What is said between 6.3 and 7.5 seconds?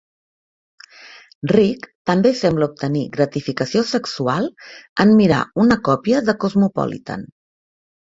de "Cosmopolitan".